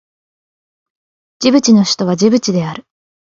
[1.41, 2.87] ジブチの首都はジブチである